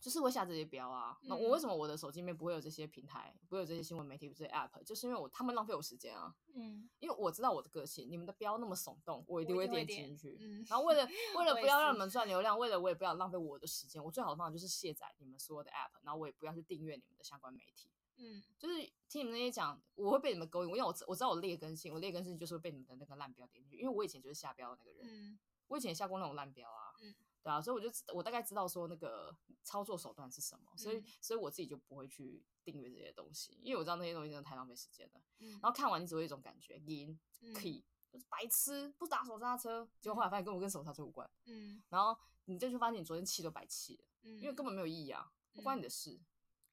[0.00, 4.82] 就是会下这些标啊，那我为什么我的手机里面不会有这些平台，不会有这些新闻媒体，这些 app？
[4.84, 6.34] 就是因为我他们浪费我时间啊。
[6.54, 10.36] 嗯，因为我知道我的个性，你们的标那么耸动，我一定会点击进去。
[10.40, 17.90] 嗯，然后为了为了不要让你们赚流量，为了我也不要浪费我的时间，我最好的方法就是卸载你们所有的 app，然后我也不要去订阅你们的相关媒体。
[18.16, 18.74] 嗯，就是
[19.08, 25.06] 听你们那些讲，我会被你们勾引，因为我我知道我劣根性，我劣根性就是会被你们的那个烂标点进去，因为我以前就是下标的那个人。
[25.08, 26.94] 嗯，我以前也下过那种烂标啊。
[27.02, 27.14] 嗯。
[27.42, 35.20] 对啊，所以我就我大概知道说那个操作手段是什么，所以所以我自己就不会去订阅这些东西，因为我知道那些东西真的太浪费时间了。
[35.38, 37.18] 嗯，然后看完你只会有一种感觉赢
[37.54, 41.28] 可以就是白痴，不打手刹车，结果后来发现跟我跟手刹车无关。
[41.46, 46.20] 嗯，然后你就去发现你昨天气都白气了，嗯，因为根本没有意义啊，不关你的事。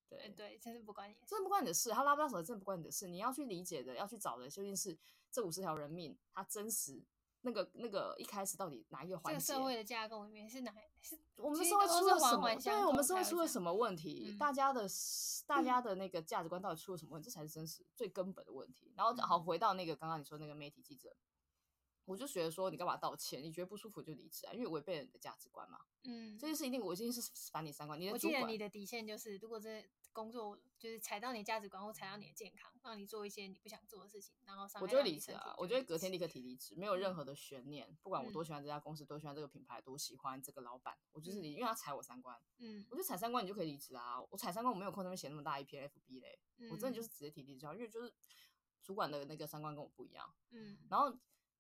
[0.08, 1.90] 对对，真的不关你，真的不关你的事。
[1.90, 3.08] 他拉不到手，真的不关你的事。
[3.08, 4.98] 你要去理解的，要去找的究竟是
[5.32, 7.04] 这五十条人命，他真实。
[7.46, 9.40] 那个那个一开始到底哪一个环节？
[9.40, 10.74] 这个社会的架构里面是哪？
[11.00, 12.56] 是我们社会出了什么？
[12.56, 14.30] 对，我们社会出了什么问题？
[14.30, 14.88] 嗯、大家的
[15.46, 17.30] 大家的那个价值观到底出了什么问题？
[17.30, 18.92] 这才是真实最根本的问题。
[18.96, 21.16] 然后好回到那个刚刚你说那个媒体记者，
[22.06, 23.44] 我就觉得说你干嘛道歉？
[23.44, 24.54] 你觉得不舒服就离职啊？
[24.54, 25.80] 因为违背了你的价值观嘛。
[26.04, 28.00] 嗯，这件事一定我一定是反你三观。
[28.00, 29.86] 你的主管，我记得你的底线就是如果这。
[30.16, 35.54] 工作就是踩到你的价值观或踩到你的健康，让你做一些你不想做的事情，然后我就会离职啊！
[35.58, 37.86] 我就会隔天立刻提离职，没有任何的悬念。
[37.90, 42.42] 嗯、不管我多喜欢这家公司，嗯、多喜欢这个品牌，多喜欢这个老板，我就是你，嗯、因为他踩我三观。
[42.60, 44.22] 嗯，我觉得踩三观你就可以离职啊！
[44.30, 48.14] 我踩三观，我没有空那边写那么大一篇 FB 嘞，嗯、我真的就是直接提离职，因为就是
[48.82, 50.34] 主管的那个三观跟我不一样。
[50.52, 51.14] 嗯，然后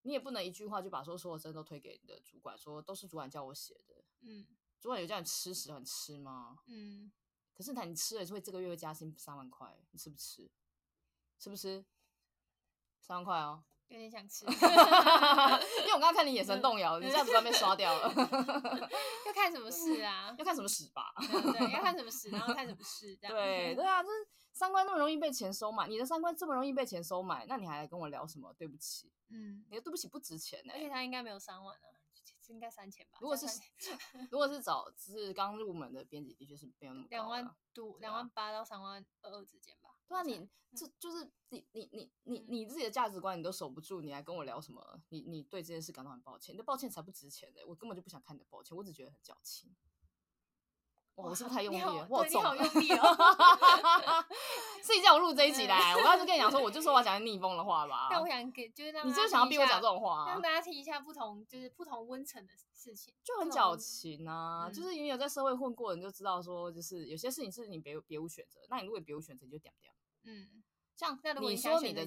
[0.06, 4.04] 你也不能一句话就把说所有责任都推给你的主管，说都是主管叫我写的。
[4.22, 4.46] 嗯，
[4.80, 6.60] 主管有叫你吃屎很吃吗？
[6.68, 7.12] 嗯。
[7.52, 10.52] 可是他，你吃了就会这个月会加薪三万块，你吃不吃？
[11.39, 11.84] 吃不吃？
[13.02, 18.12] 三万块哦，有点想吃， 因为我刚刚看你眼神动摇，你价值观被刷掉了。
[19.26, 20.36] 要看什么事啊？
[20.38, 21.13] 要看什么屎吧？
[21.17, 23.36] 对，要看什么屎，然后看什么事，这样。
[23.38, 28.54] 对对啊，就是三观那么容易被钱收买，你的三观这么容易被钱收买，那你还来跟我聊什么？
[28.58, 30.78] 对不起，嗯，你的对不起不值钱呢、欸。
[30.78, 31.80] 而且他应该没有三万啊。
[32.50, 33.17] 应该三千吧。
[33.19, 33.48] 如果是
[34.30, 37.10] 如果是找只是刚入门的编辑，的确是没有那么高。
[37.10, 39.85] 两万多，两万八到三万二之间吧。
[40.08, 45.02] 对啊，你这就是你你你你你自己的价值观你都守不住，你还跟我聊什么？
[45.10, 49.76] 你你对这件事感到很抱歉，你的抱歉才不值钱的，我根本就不想看你的抱歉，我只觉得很矫情。
[51.15, 52.08] 哇，我是不是太用力了？
[52.10, 54.26] 我好 用力哦！
[54.84, 58.10] 自己叫我录这一集来，我刚才跟你讲说， 我就说我要讲逆风的话吧。
[58.12, 64.70] 但我想给，就是让你就是想要逼我讲这种话，让大家听一下不同，就是不同温层的事情，就很矫情啊。
[64.70, 68.60] 就是你有在社会混过，你就知道说，就是有些事情是你别别无选择。
[68.70, 69.94] 那你如果别无选择，你就掉掉。
[70.25, 70.63] 嗯，
[70.95, 72.05] 像你说你的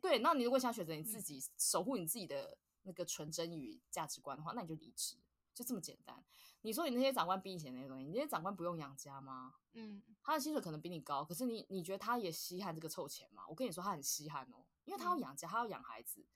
[0.00, 5.16] 对，那你如果想选择你自己守护你自己的那个纯真与价值观的话，那你就离职，
[5.54, 6.24] 就这么简单。
[6.62, 9.54] 你说你那些长官比以前那些东西，你那些长官不用养家吗？
[9.74, 13.44] 嗯，他的薪水可能比你高，可是你你觉得他也稀罕这个臭钱吗？
[13.48, 16.26] 我跟你说，他很稀罕哦，因为他要养家，他要养孩子，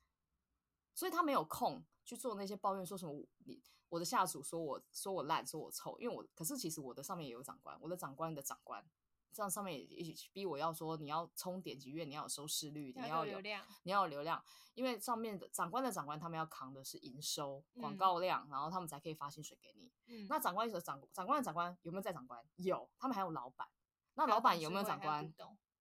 [0.94, 8.84] 所以他没有空去做那些抱怨，说什么你我的下属说我说我烂，说我臭，因为我可是其实我的上面也有长官，我的长官的长官。
[9.32, 14.42] 这样上面也一起逼我要说，你要冲点击率，你要有收视率，你要有流量，你要有流量，
[14.74, 19.92] 因为上面的长官的长官他们要扛的是营收、广告量，然后他们才可以发薪水给你。
[20.06, 22.44] 嗯，那长官的长长官的长官有没有在长官？
[22.56, 23.68] 有，他们还有老板。
[24.14, 25.32] 那老板有没有长官？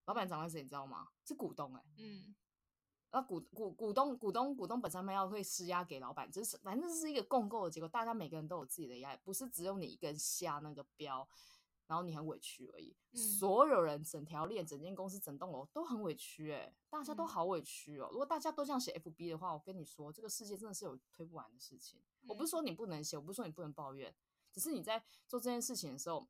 [0.05, 1.07] 老板长官是谁你知道吗？
[1.25, 1.88] 是股东哎、欸。
[1.97, 2.35] 嗯，
[3.12, 11.27] 那股股股东股东股东本身他们要会施压给老板，就是反正这是一个共构的结果，大家每个人都有自己的压力，不是只有你一个人下那个标。
[11.89, 18.08] 然后你很委屈而已，嗯、所有人、整条链、整间公司、整栋楼都很委屈，哎，大家都好委屈哦。
[18.12, 21.99] 嗯、如果大家都这样写 FB 的话，我跟你说，这个世界真的是有推不完的事情。
[22.21, 24.15] 嗯、我不是说你不能写，我不是说你不能抱怨，
[24.52, 26.30] 只是你在做这件事情的时候，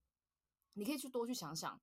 [0.76, 1.82] 你可以去多去想想，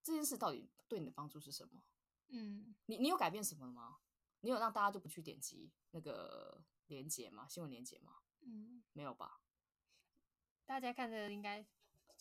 [0.00, 1.82] 这件事到底对你的帮助是什么？
[2.28, 3.98] 嗯，你你有改变什么吗？
[4.42, 7.48] 你有让大家就不去点击那个链接吗？
[7.48, 8.18] 新闻链接吗？
[8.42, 9.40] 嗯，没有吧？
[10.64, 11.66] 大家看着应该。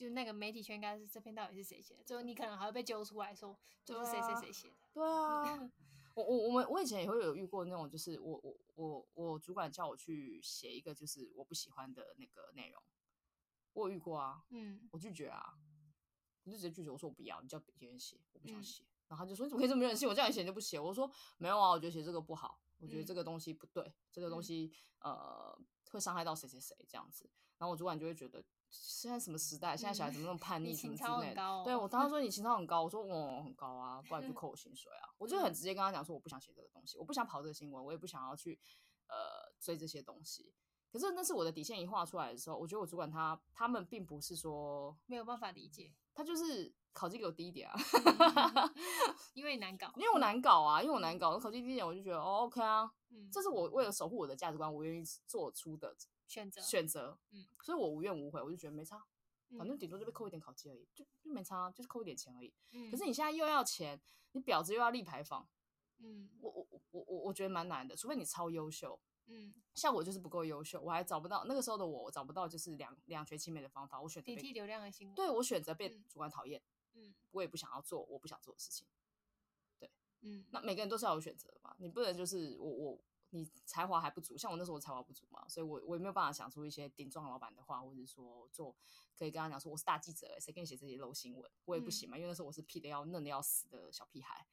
[0.01, 2.03] 就那个媒体圈，应该是这篇到底是谁写的？
[2.03, 4.75] 就你可能还会被揪出来说，就是谁谁谁写的。
[4.95, 5.71] 对啊，
[6.15, 12.81] 我我我们我以前也会有遇过那种，就是我我我我主管叫我去写一个就是我不喜欢的那个内容，
[13.73, 15.53] 我有遇过啊，嗯，我拒绝啊，
[16.45, 18.81] 我就直接拒绝，我说我不要，你叫别人写，我不想写。
[18.81, 20.09] 嗯、然后他就说你怎么可以这么任性？
[20.09, 20.79] 我叫你写你就不写？
[20.79, 25.55] 我说没有啊，我觉得写这个不好，我觉得这个东西不对，嗯、这个东西呃
[25.91, 27.29] 会伤害到谁谁谁这样子。
[27.59, 28.43] 然后我主管就会觉得。
[28.71, 29.75] 现在什么时代？
[29.75, 30.73] 现在小孩怎么那么叛逆？
[30.73, 31.43] 什么之类的？
[31.43, 35.09] 哦、对我当时说你情商很高，我说 哦很高啊，不然就扣我薪水啊。
[35.17, 38.59] 我就很直接跟他讲说，我不想写这个东西，我不想跑这个新闻，我也不想要去
[39.07, 40.53] 呃追这些东西。
[40.89, 47.75] 可是那是我的底线一画出来的时候，我觉得我主管他他们并不是说没有办法理解，他就是考绩给我低一点啊，
[49.33, 55.95] 因为难搞，因为我难搞啊，因为我难搞，我考绩低一点我就觉得哦 OK 啊，嗯，这是我为了守护我的价值观，我愿意做出的。
[56.31, 59.05] 选择选择，嗯，所以我无怨无悔，我就觉得没差，
[59.57, 62.53] 反正顶多就被扣一点考绩而已，就就没差，就是扣一点钱而已。
[62.71, 63.99] 嗯，可是你现在又要钱，
[64.31, 65.45] 你婊子又要立牌坊，
[65.97, 76.61] 嗯，我我我我我觉得蛮难的，除非你超优秀，嗯，像我就是不够优秀，我还找不到那个时候的我，我找不到就是两两全其美的方法，我选择被流量的新闻，对，我选择被主管讨厌，
[76.93, 78.87] 嗯，我也不想要做我不想做的事情，
[79.77, 79.91] 对，
[80.21, 83.03] 嗯，那每个人都是要有选择的嘛，你不能就是我我。
[83.31, 88.75] 你才华还不足，像我那时候我才华不足嘛，所以我我也没有办法想出一些顶撞老板的话，或者说做
[89.17, 94.45] 可以跟他讲说我是大记者，欸，谁给你写这些 low 新闻，我也不行嘛，嗯、因为那时候我是屁的要嫩的要死的小屁孩。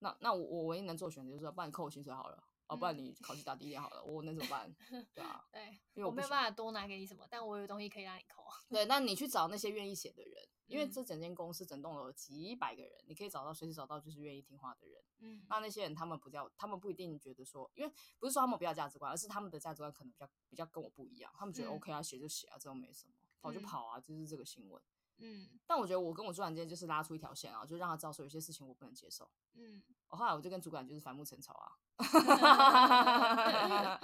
[0.00, 4.74] 那那我我唯一能做选择就是说，不然你扣我薪水好了，嗯、哦，不然你考绩打低一点好了，我能怎么办？
[5.14, 8.42] 对啊， 对，因为我，我没有办法多拿给你什么，但我有东西可以让你扣。
[8.70, 10.48] 对，那你去找那些愿意写的人。
[10.70, 15.02] 因为这整间公司整栋楼有几百个人，你可以找到随时找到就是愿意听话的人。
[15.18, 21.30] 嗯，那那些人他们不叫，他们不一定觉得说，因为不是说他们不要价值观，而是他们的价值观可能比较比较跟我不一样。
[21.36, 24.80] 他们觉得 OK 啊，写就写啊，这都没什么，跑就跑啊，就是这个新闻。
[25.18, 29.30] 嗯，但我觉得我跟我主管之间就是拉出一条线啊，就让他知道说有些事情我不能接受。
[29.54, 31.76] 嗯，我后来我就跟主管就是反目成仇啊。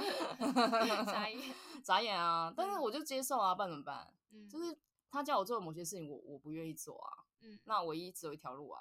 [1.07, 2.53] 眨眼， 眨眼啊！
[2.55, 4.13] 但是我就接受啊，不然怎么办？
[4.33, 4.77] 嗯，就是。
[5.11, 7.25] 他叫我做某些事情，我我不愿意做啊。
[7.41, 8.81] 嗯，那唯一只有一条路啊，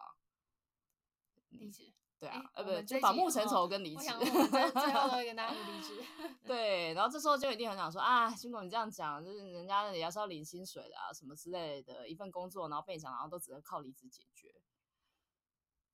[1.49, 1.93] 离职。
[2.17, 4.05] 对啊，呃，不，就反目成仇跟离职。
[4.05, 6.01] 最后都会跟大家离职。
[6.47, 14.47] 对，然后这时候就一定很想说啊，辛苦你这样讲，就是人家也是要领薪水的啊，什么之类的，一份工作，然后被你讲，然后都只能靠离职解决。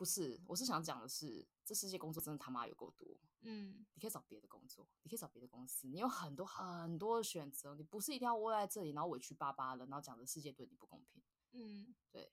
[0.02, 3.08] 不是，我是想讲的是，这世界工作真的他妈有够多。
[3.42, 11.22] 嗯，你可以找别的工作，你可以找别的公司，你有很多很多的选择，你不是一定要窝在这里，然后委屈巴巴的，然后讲的世界对你不公平。
[11.52, 12.32] 嗯，对。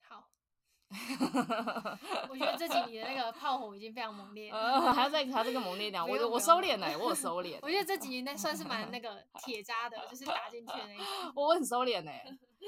[0.00, 0.28] 好。
[2.28, 6.04] 我觉得这集你的那个炮火已经非常猛烈了，呃、还要再还要再更猛烈一点。
[6.04, 7.60] 我我收敛了，我有收敛。
[7.62, 11.06] 我觉得这几年那算是蛮那个铁渣的，就是打进去的那种。
[11.36, 12.10] 我很收敛呢。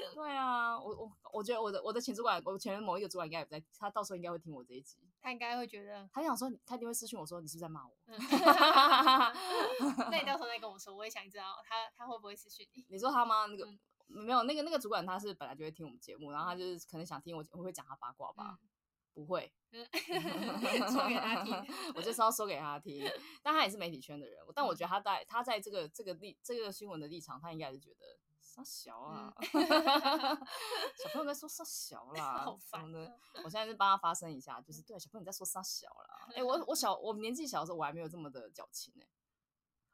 [0.13, 4.97] 对啊，我我我觉得我的我的前主管，我前面某一个主管应该也在，他到时候应该会听我这一集。
[5.21, 7.97] 他应该会觉得，他想说，他一定会私讯我说，你是不是在骂我？
[10.09, 12.85] 那你到时候再跟我说，我也想知道他他会不会私讯你。
[12.89, 13.45] 你说他吗？
[13.47, 13.65] 那个。
[13.65, 13.79] 嗯
[14.09, 18.69] 没有那个那个主管，他是本来就会听我们节目，然后他就是可能想听我我会讲他八卦吧，嗯、
[19.13, 21.53] 不会，说给他听，
[21.93, 23.05] 我就是要说给他听。
[23.43, 28.17] 但他也是媒体圈的人，但我觉得他在他在这个这个立这个新闻的立场，他应该是觉得
[28.57, 29.67] 啥小啊，嗯、
[30.97, 33.19] 小朋友在说啥小啦， 好烦的。
[33.43, 36.27] 我现在是帮他发声一下，就是对小朋友你在说啥小啦。
[36.35, 39.05] 哎，我我小我年纪小的时候，我还没有这么的矫情呢。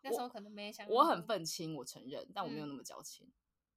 [0.02, 3.28] 那时候可能没想，我很愤青，我承认，但我没有那么矫情。
[3.28, 3.34] 嗯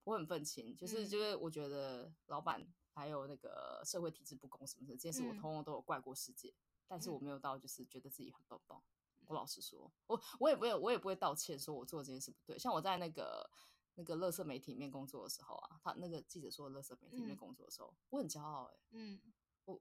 [0.07, 8.81] 我很愤青，就是就是，我觉得老板还有那个社会体制不公什么的，这件事我通通都有怪过世界，嗯、但是我没有到就是觉得自己很棒棒。
[9.27, 12.57] 我老实说，我我也不会我也不会道歉，说我做这件事不对。
[12.57, 13.51] 像我在那个
[13.96, 19.20] 那个乐色媒体里面工作的时候啊，他那个记者说乐色媒体里面工作的时候，嗯、我很骄傲哎、欸，嗯，
[19.64, 19.80] 我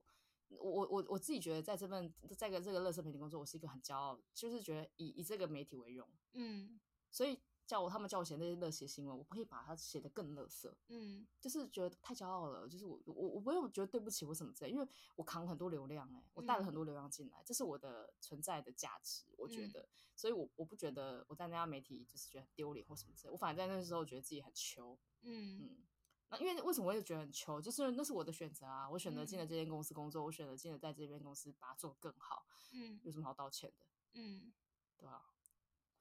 [0.50, 6.80] 我我我自己觉得在这份在个这个乐色媒体工作，我是一个很骄傲，就是觉得以以这个媒体为荣，嗯，
[7.12, 7.40] 所以。
[7.66, 25.60] 叫我他们叫我写那些热血新闻，我不可以把它写得更乐色，嗯，就是觉得太骄傲了，就是我我我不用觉得对不起我什么之类，因为我扛了很多流量、欸，哎，我带了很多流量进来，这是我的存在的价值，我觉得，嗯、所以我我不觉得我在那家媒体就是觉得很丢脸或什么之类，我反而在那时候觉得自己很糗，嗯。
[25.62, 25.84] 嗯，
[26.30, 34.52] 那因为为什么我也觉得很糗，就是那是我的选择啊，我选择进了这间公司工作，我选择进了在这边公司把它做得更好，嗯，有什么好道歉的，嗯，
[34.98, 35.35] 对吧？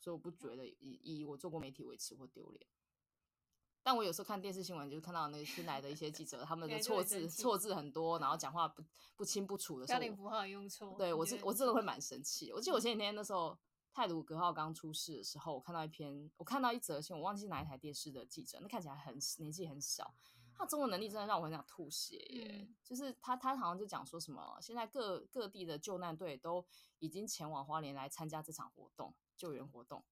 [0.05, 2.67] 所以我不觉得以以我做过媒体为耻或丢脸，
[3.83, 8.85] 但我有时候看电视新闻，就是看到那个新来的一些记者，他们的错字错字很多，然后讲话不
[9.17, 12.53] 不清不楚的时候，标点符号用错，对我真我真的会蛮生气。
[12.53, 13.59] 我记得我前几天那时候
[13.95, 20.15] 泰鲁格号刚出事的时候，我看到一篇，我看到一则新闻，我忘记哪一台电视的记者，那看起来很年纪很小，
[20.55, 22.59] 他中文能力真的让我很想吐血耶。
[22.61, 26.63] 嗯、就是他他好像就讲说什么，现在各各地的救难队都
[26.99, 29.15] 已经前往花莲来参加这场活动。
[29.37, 30.03] 救援活动，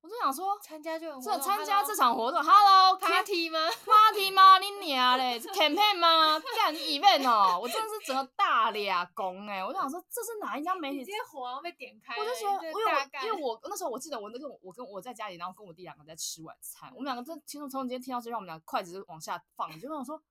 [0.00, 4.58] 我就想说 参加救援活参加这场活动，Hello，Party 吗？Party 吗？
[4.58, 6.38] 你娘嘞？Campaign 吗？
[6.56, 7.58] 干 event 哦！
[7.60, 9.64] 我真的是整个大俩公哎！
[9.64, 11.04] 我就想说，这是哪一家媒体？
[11.04, 20.22] 今天火要被点开，我就觉得，因为我因为我那时候我记得我那个我跟我在家里，然后跟我弟两个在吃晚餐，我们两个真听从从今天听到这让，我们两个筷子就往下放，就想说。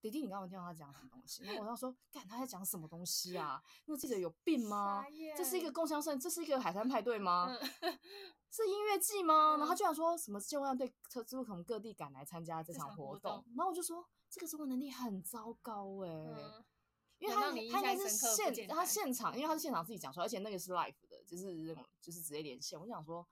[0.00, 1.42] 弟弟，你刚刚听到他讲什么东西？
[1.44, 3.60] 然后我要说，干他在讲什么东西啊？
[3.86, 5.04] 那个记者有病吗？
[5.36, 7.48] 这是一个共襄盛，这是一个海滩派对吗？
[7.80, 7.98] 嗯、
[8.50, 9.56] 是音乐季吗？
[9.56, 16.64] 嗯、然后他居然说什么救援队车之后从各地赶来参加这场活动，活动然后我就说这个中文能力很糟糕哎、欸，嗯、
[17.18, 22.78] 因为他他应该是现他现场，因为他是现 场自己讲出来，而且那个是 live 的，就是那种就是直接连线。
[22.80, 23.26] 我想说，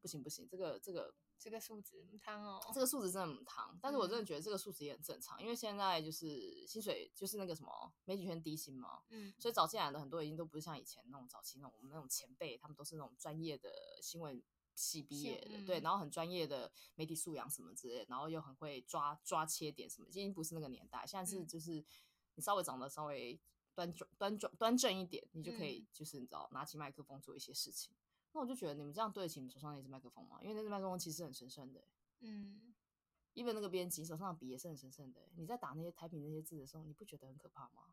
[0.00, 1.14] 不行不行，这个这个。
[1.40, 13.70] 这个数值很汤哦，这个数值真的很汤，但是我真的觉得这个数值也很正常，嗯、因为现在就是薪水就是那个什么媒体圈低薪嘛，嗯，所以早进来的很多已经都不是像以前那种早期那种我们那种前辈，他们都是那种专业的
[14.02, 14.42] 新闻
[14.74, 21.84] 系毕业的，嗯、对，然后很专业的媒体素养什么之类，然后又很会抓抓切点什么，已经不是那个年代，现在是就是
[22.34, 23.40] 你稍微长得稍微
[23.74, 27.94] 端庄端庄端正一点，你就可以就是你知道拿起麦克风做一些事情。
[28.32, 30.38] 那我就觉得你们这样对得起你们手上那只麦克风吗？
[30.42, 31.86] 因为那只麦克风其实很神圣的、欸。
[32.20, 32.74] 嗯，
[33.34, 35.32] 因为那个编辑手上的笔也是很神圣的、欸。
[35.36, 37.84] 你在打那些台品那些字的时候，你不觉得很可怕吗？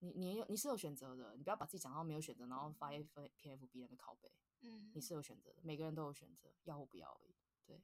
[0.00, 4.32] 你你有你是有选择的，你不要把自己讲到没有选择，然后发一份 P F B 那个拷贝。
[4.62, 7.34] 嗯，你是有选择的，每个人都有选择，要或不要而已。
[7.66, 7.80] 对，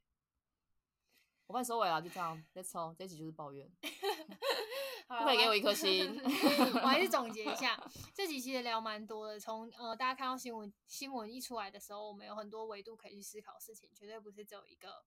[1.47, 2.43] 我帮你收尾了，就这样。
[2.55, 3.71] Let's talk，这一集就是抱怨。
[5.09, 6.21] 不可以给我一颗心。
[6.83, 7.81] 我还是总结一下，
[8.13, 9.39] 这几期其实聊蛮多的。
[9.39, 15.05] 从呃，大家看到新闻新闻一出来的时候，我们有很多维度可以去思考事情，绝对不是只有一个，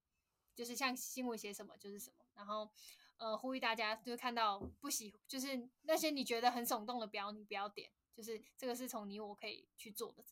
[0.56, 2.26] 就是像新闻写什么就是什么。
[2.36, 2.70] 然后
[3.18, 10.24] 呃，呼吁大家就是看到不喜，就是那些你觉得很耸动的标，你不要点，就是这个是从你我可以去做的。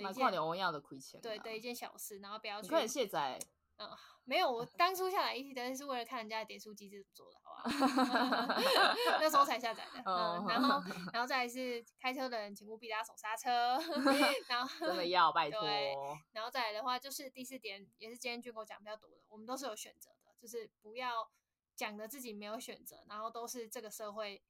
[0.00, 1.20] 蛮快点，我要的亏钱。
[1.20, 2.62] 对的一件小事，然后不要去。
[2.62, 3.38] 你快点卸载。
[3.76, 3.88] 嗯，
[4.24, 7.38] 没有，我当初下载一 T 的是为了看人家的点数机制怎么做的？
[9.20, 10.02] 那时候才下载的。
[10.04, 10.82] 嗯，然后，
[11.12, 13.78] 然后再来是开车的人，请务必拉手刹车。
[14.48, 15.60] 然后真的要拜托。
[15.60, 15.94] 对，
[16.32, 21.30] 然后再来的话，就是第四点，也是今天军狗讲比较多的，我们都是有选择的，就是不要
[21.76, 24.42] 讲的自己没有选择，然后都是这个社会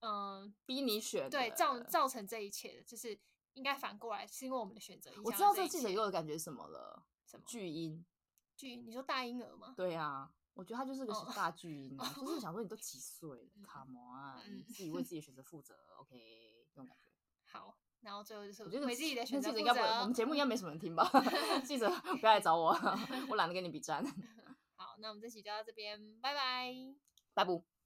[0.00, 3.18] 嗯逼你选，对，造造成这一切的，就是
[3.54, 5.10] 应该反过来，是因为我们的选择。
[5.24, 8.04] 我知道这个记者给我的感觉什么了，什么巨婴？
[8.56, 8.76] 巨？
[8.76, 9.74] 你说大婴儿吗？
[9.76, 17.08] 对啊，我觉得他就是个大 巨婴啊，哦、就是想说你都几岁了，Come on，、嗯、你自己为自己的选择负责，OK，这种感觉。
[17.46, 17.78] 好。
[18.00, 19.60] 然后最后就是我觉得为自己的选择负责。
[19.60, 21.08] 应该不，我们节目应该没什么人听吧？
[21.64, 21.88] 记者
[22.20, 22.70] 不要来找我，
[23.30, 24.04] 我懒得跟你比战。
[24.74, 26.74] 好，那我们这期就到这边，拜拜，
[27.34, 27.77] 拜拜。